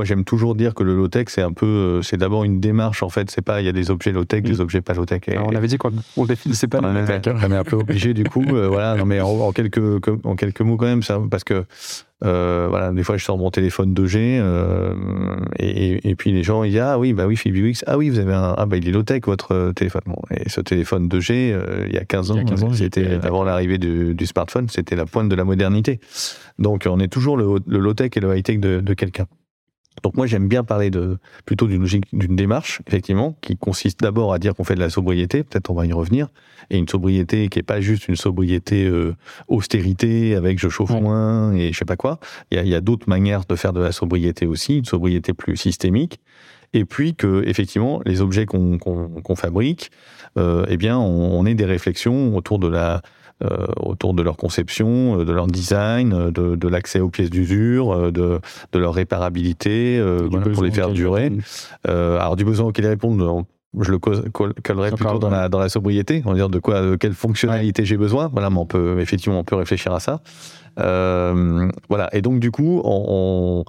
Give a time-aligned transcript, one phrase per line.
[0.00, 3.02] moi j'aime toujours dire que le low-tech, c'est un peu, euh, c'est d'abord une démarche
[3.02, 3.30] en fait.
[3.30, 5.20] C'est pas, il y a des objets low-tech, des objets pas low-tech.
[5.36, 6.80] on avait dit qu'on on définissait pas.
[6.82, 8.42] On est, on est un peu obligé du coup.
[8.48, 11.66] Euh, voilà, non mais en, quelques en quelques mots quand même, ça, parce que
[12.24, 14.94] euh, voilà, des fois je sors mon téléphone 2G euh,
[15.58, 18.18] et, et, puis les gens ils disent ah oui bah oui Philips ah oui vous
[18.18, 21.58] avez un ah bah il est low tech votre téléphone bon, et ce téléphone 2G
[21.86, 22.36] il y a 15 ans,
[22.74, 25.98] c'était avant l'arrivée du, du, smartphone c'était la pointe de la modernité
[26.58, 29.26] donc on est toujours le, le low tech et le high tech de, de quelqu'un
[30.02, 34.32] donc moi j'aime bien parler de plutôt d'une logique, d'une démarche effectivement qui consiste d'abord
[34.32, 36.28] à dire qu'on fait de la sobriété, peut-être on va y revenir,
[36.70, 39.14] et une sobriété qui est pas juste une sobriété euh,
[39.48, 42.18] austérité avec je chauffe moins et je sais pas quoi.
[42.50, 45.56] Il y a, a d'autres manières de faire de la sobriété aussi, une sobriété plus
[45.56, 46.20] systémique.
[46.72, 49.90] Et puis que effectivement les objets qu'on qu'on fabrique,
[50.38, 53.02] euh, eh bien on, on ait des réflexions autour de la
[53.42, 57.30] euh, autour de leur conception, euh, de leur design, euh, de, de l'accès aux pièces
[57.30, 58.38] d'usure, de,
[58.72, 60.02] de leur réparabilité
[60.52, 61.32] pour les faire durer.
[61.84, 63.44] alors du besoin auquel ils répondent,
[63.78, 66.96] je le collerai plutôt dans la, dans la sobriété, on va dire de quoi, de
[66.96, 68.28] quelle fonctionnalité j'ai besoin.
[68.32, 70.20] Voilà, mais on peut effectivement on peut réfléchir à ça.
[70.78, 72.08] Euh, voilà.
[72.14, 73.64] Et donc, du coup, on,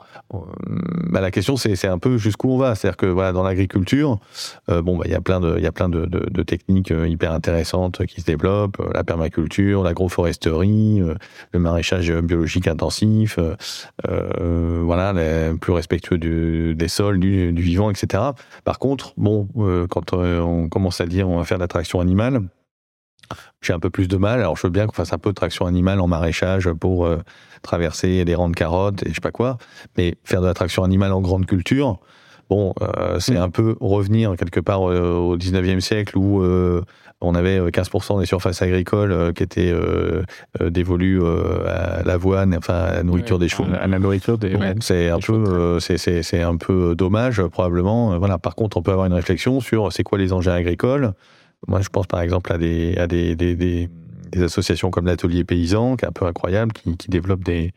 [1.10, 2.76] bah, la question, c'est un peu jusqu'où on va.
[2.76, 4.20] C'est-à-dire que voilà, dans l'agriculture,
[4.70, 6.44] euh, bon, bah, il y a plein de, il y a plein de, de, de,
[6.44, 8.82] techniques euh, hyper intéressantes qui se développent.
[8.94, 11.02] La permaculture, l'agroforesterie,
[11.52, 13.40] le maraîchage biologique intensif,
[14.04, 18.24] voilà, les, plus respectueux du, des sols, du, du, vivant, etc.
[18.64, 19.48] Par contre, bon,
[19.92, 22.42] quand on commence à dire on va faire de l'attraction animale,
[23.62, 24.40] j'ai un peu plus de mal.
[24.40, 27.20] Alors, je veux bien qu'on fasse un peu de traction animale en maraîchage pour euh,
[27.62, 29.58] traverser des rangs de carottes et je sais pas quoi.
[29.98, 32.00] Mais faire de la traction animale en grande culture,
[32.52, 33.48] bon, euh, c'est mm.
[33.48, 36.44] un peu revenir quelque part euh, au 19e siècle où
[37.24, 39.74] on avait 15% des surfaces agricoles qui étaient
[40.60, 41.22] dévolues
[41.68, 43.66] à l'avoine, enfin à la nourriture des chevaux.
[43.80, 44.58] À la nourriture des.
[44.82, 48.18] c'est un peu, c'est un peu dommage probablement.
[48.20, 48.38] Voilà.
[48.38, 51.14] Par contre, on peut avoir une réflexion sur c'est quoi les engins agricoles?
[51.68, 53.90] Moi, je pense par exemple à des, à des, des, des,
[54.44, 57.72] associations comme l'Atelier Paysan, qui est un peu incroyable, qui, qui développe des,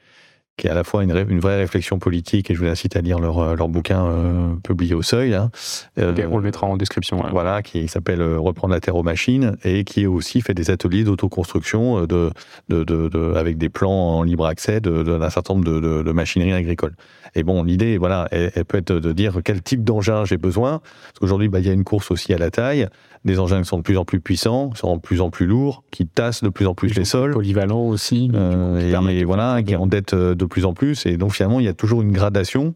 [0.57, 3.01] qui est à la fois une, une, vraie réflexion politique, et je vous incite à
[3.01, 5.35] lire leur, euh, leur bouquin euh, publié au Seuil.
[5.35, 5.51] Hein.
[5.99, 7.23] Euh, on le mettra en description.
[7.33, 12.07] Voilà, qui s'appelle Reprendre la terre aux machines, et qui aussi fait des ateliers d'autoconstruction
[12.07, 12.31] de,
[12.69, 16.53] de, de, de, avec des plans en libre accès d'un certain nombre de, de, machinerie
[16.53, 16.95] agricole.
[17.35, 20.79] Et bon, l'idée, voilà, elle, elle, peut être de dire quel type d'engin j'ai besoin,
[20.79, 22.89] parce qu'aujourd'hui, bah, il y a une course aussi à la taille,
[23.25, 25.47] des engins qui sont de plus en plus puissants, qui sont de plus en plus
[25.47, 27.33] lourds, qui tassent de plus en plus les sols.
[27.33, 28.31] Polyvalents aussi.
[28.35, 31.07] Euh, et, voilà, qui endettent euh, de plus en plus.
[31.07, 32.75] Et donc finalement, il y a toujours une gradation.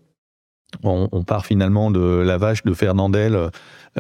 [0.83, 3.51] On, on part finalement de la vache de Fernandel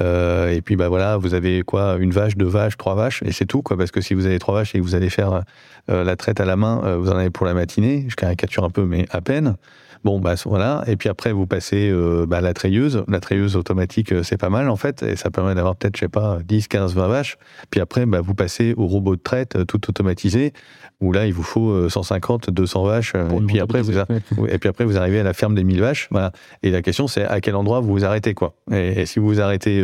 [0.00, 3.32] euh, et puis bah voilà, vous avez quoi, une vache, deux vaches, trois vaches, et
[3.32, 3.76] c'est tout quoi.
[3.76, 5.42] Parce que si vous avez trois vaches et que vous allez faire
[5.90, 8.06] euh, la traite à la main, euh, vous en avez pour la matinée.
[8.08, 9.56] Je caricature un peu, mais à peine.
[10.04, 10.84] Bon, bah voilà.
[10.86, 11.92] Et puis après, vous passez
[12.28, 13.02] bah, la treilleuse.
[13.08, 15.02] La treilleuse automatique, c'est pas mal en fait.
[15.02, 17.36] Et ça permet d'avoir peut-être, je sais pas, 10, 15, 20 vaches.
[17.70, 20.52] Puis après, bah, vous passez au robot de traite tout automatisé,
[21.00, 23.14] où là, il vous faut 150, 200 vaches.
[23.16, 26.06] Et puis, après, vous et puis après, vous arrivez à la ferme des 1000 vaches.
[26.12, 26.30] Voilà.
[26.62, 28.54] Et la question, c'est à quel endroit vous vous arrêtez, quoi.
[28.72, 29.82] Et, si vous vous arrêtez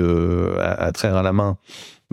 [0.58, 1.56] à, à traire à la main,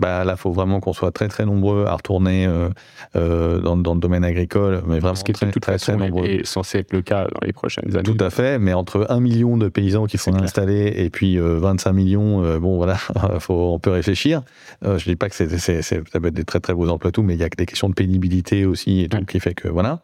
[0.02, 2.68] bah là, faut vraiment qu'on soit très très nombreux à retourner euh,
[3.14, 6.26] euh, dans, dans, le domaine agricole, mais vraiment Ce qui très, tout très, très, nombreux.
[6.26, 8.02] Et censé être le cas dans les prochaines années.
[8.02, 11.90] Tout à fait, mais entre 1 million de paysans qui sont installés et puis 25
[11.90, 12.96] euh, millions, euh, bon voilà,
[13.38, 14.42] faut, on peut réfléchir.
[14.82, 17.34] Je dis pas que c'est, ça peut être des très très beaux emplois tout, mais
[17.34, 20.00] il y a des questions de pénibilité aussi et tout qui fait que voilà.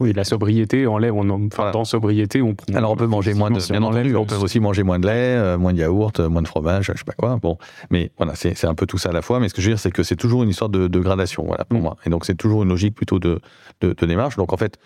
[0.00, 2.56] oui, la sobriété en lait, on, enfin dans sobriété, on.
[2.74, 5.58] Alors on peut manger moins de, bien entendu, on peut aussi manger moins de lait,
[5.58, 7.38] moins de yaourt, moins de fromage, je sais pas quoi.
[7.42, 7.58] Bon,
[7.90, 9.68] mais voilà, c'est, c'est un peu tout ça à la fois, mais ce que je
[9.68, 11.82] veux dire, c'est que c'est toujours une histoire de, de gradation, voilà, pour mm.
[11.82, 11.96] moi.
[12.06, 13.40] Et donc, c'est toujours une logique plutôt de,
[13.80, 14.36] de, de, démarche.
[14.36, 14.78] Donc, en fait,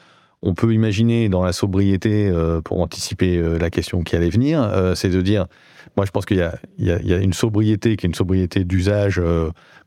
[0.43, 4.63] on peut imaginer dans la sobriété, euh, pour anticiper euh, la question qui allait venir,
[4.63, 5.47] euh, c'est de dire,
[5.97, 9.21] moi, je pense qu'il y, y, y, a une sobriété qui est une sobriété d'usage,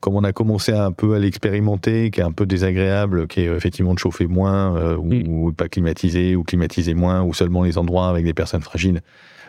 [0.02, 3.56] comme on a commencé un peu à l'expérimenter, qui est un peu désagréable, qui est
[3.56, 5.28] effectivement de chauffer moins, ou, mm.
[5.28, 9.02] ou, pas climatiser, ou climatiser moins, ou seulement les endroits avec des personnes fragiles.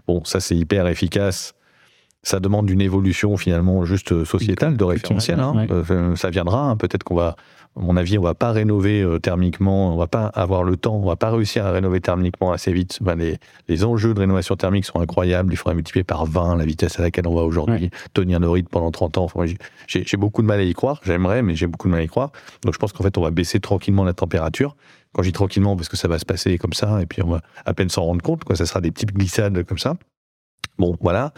[0.07, 1.55] Bon, ça, c'est hyper efficace
[2.23, 5.41] ça demande une évolution finalement juste sociétale de référentiel.
[5.41, 5.67] Hein.
[5.71, 6.71] Euh, ça viendra.
[6.71, 6.77] Hein.
[6.77, 7.35] Peut-être qu'on va,
[7.77, 9.93] à mon avis, on va pas rénover euh, thermiquement.
[9.93, 10.95] On va pas avoir le temps.
[10.95, 13.01] On va pas réussir à rénover thermiquement assez vite.
[13.17, 15.53] les, les, enjeux de rénovation thermique sont incroyables.
[15.53, 17.91] Il faudrait multiplier par 20 la vitesse à laquelle on va aujourd'hui.
[18.15, 19.27] Tenir nos rythmes pendant 30 ans.
[19.89, 21.01] j'ai beaucoup de mal à y croire.
[21.05, 22.31] J'aimerais, mais j'ai beaucoup de mal à y croire.
[22.65, 24.77] Donc je pense qu'en fait, on va baisser tranquillement la température.
[25.13, 27.29] Quand je dis tranquillement, parce que ça va se passer comme ça, et puis on
[27.29, 28.45] va à peine s'en rendre compte.
[28.45, 28.55] Quoi.
[28.55, 29.97] Ça sera des petites glissades comme ça.
[30.79, 31.33] Bon, voilà.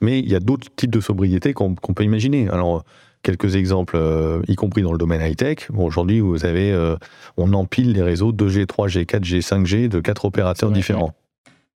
[0.00, 2.48] Mais il y a d'autres types de sobriété qu'on peut imaginer.
[2.48, 2.84] Alors,
[3.22, 5.70] quelques exemples, euh, y compris dans le domaine high-tech.
[5.70, 6.96] Bon, aujourd'hui, vous avez, euh,
[7.36, 11.12] on empile les réseaux 2G, 3G, 4G, 5G de quatre opérateurs différents.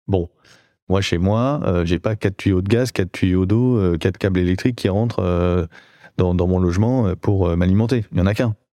[0.07, 0.29] Bon.
[0.89, 4.19] Moi, chez moi, euh, j'ai pas quatre tuyaux de gaz, quatre tuyaux d'eau, euh, quatre
[4.19, 5.69] câbles électriques qui rentrent
[6.17, 8.05] dans, dans mon logement pour m'alimenter.
[8.13, 8.57] Il y en a qu'un.